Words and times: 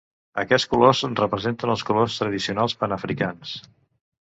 Aquests 0.43 0.63
colors 0.71 1.01
representen 1.19 1.75
els 1.75 1.85
colors 1.91 2.17
tradicionals 2.23 2.77
panafricans. 2.83 3.57